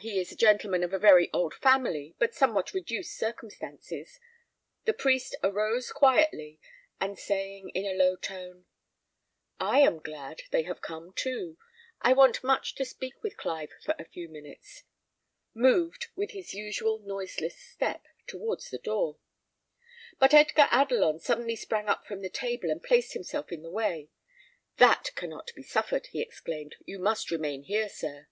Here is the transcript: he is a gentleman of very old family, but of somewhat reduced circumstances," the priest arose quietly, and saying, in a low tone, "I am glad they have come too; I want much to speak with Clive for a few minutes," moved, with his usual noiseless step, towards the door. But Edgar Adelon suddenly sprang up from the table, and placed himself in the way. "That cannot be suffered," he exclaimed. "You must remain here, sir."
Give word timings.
he 0.00 0.18
is 0.18 0.32
a 0.32 0.34
gentleman 0.34 0.82
of 0.82 0.92
very 0.98 1.28
old 1.34 1.52
family, 1.52 2.14
but 2.18 2.30
of 2.30 2.34
somewhat 2.34 2.72
reduced 2.72 3.18
circumstances," 3.18 4.18
the 4.86 4.94
priest 4.94 5.36
arose 5.42 5.92
quietly, 5.92 6.58
and 7.02 7.18
saying, 7.18 7.68
in 7.74 7.84
a 7.84 7.92
low 7.94 8.16
tone, 8.16 8.64
"I 9.60 9.80
am 9.80 9.98
glad 10.00 10.44
they 10.50 10.62
have 10.62 10.80
come 10.80 11.12
too; 11.12 11.58
I 12.00 12.14
want 12.14 12.42
much 12.42 12.74
to 12.76 12.86
speak 12.86 13.22
with 13.22 13.36
Clive 13.36 13.72
for 13.84 13.94
a 13.98 14.06
few 14.08 14.26
minutes," 14.26 14.84
moved, 15.52 16.06
with 16.16 16.30
his 16.30 16.54
usual 16.54 17.00
noiseless 17.00 17.58
step, 17.60 18.06
towards 18.26 18.70
the 18.70 18.78
door. 18.78 19.18
But 20.18 20.32
Edgar 20.32 20.66
Adelon 20.70 21.20
suddenly 21.20 21.56
sprang 21.56 21.88
up 21.90 22.06
from 22.06 22.22
the 22.22 22.30
table, 22.30 22.70
and 22.70 22.82
placed 22.82 23.12
himself 23.12 23.52
in 23.52 23.60
the 23.60 23.70
way. 23.70 24.08
"That 24.78 25.10
cannot 25.14 25.50
be 25.54 25.62
suffered," 25.62 26.06
he 26.06 26.22
exclaimed. 26.22 26.74
"You 26.86 26.98
must 26.98 27.30
remain 27.30 27.64
here, 27.64 27.90
sir." 27.90 28.28